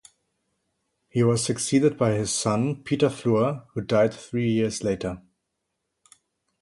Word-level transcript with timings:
He 1.09 1.21
was 1.21 1.43
succeeded 1.43 1.95
by 1.95 2.13
his 2.13 2.33
son 2.33 2.81
Peter 2.83 3.07
Fluor, 3.07 3.67
who 3.75 3.81
died 3.81 4.15
three 4.15 4.49
years 4.49 4.83
later. 4.83 5.21